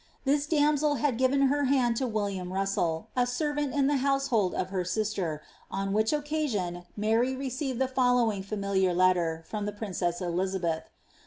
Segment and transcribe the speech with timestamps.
[0.25, 4.71] This damsel had given her hand to William RusselL a servant in the household of
[4.71, 10.89] her sister, on which occasion 31ary receiTed the following familiar letter* from the princess Elizabeth.